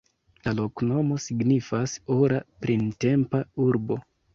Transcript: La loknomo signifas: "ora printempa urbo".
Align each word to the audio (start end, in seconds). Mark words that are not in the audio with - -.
La 0.47 0.53
loknomo 0.59 1.19
signifas: 1.27 1.95
"ora 2.19 2.43
printempa 2.67 3.49
urbo". 3.73 4.05